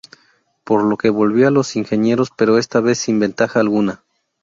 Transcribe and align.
Por 0.63 0.81
lo 0.83 0.97
que 0.97 1.11
volvió 1.11 1.47
a 1.47 1.51
los 1.51 1.75
ingenieros 1.75 2.29
pero 2.35 2.57
esta 2.57 2.79
vez 2.79 2.97
sin 2.97 3.19
ventaja 3.19 3.59
alguna. 3.59 4.01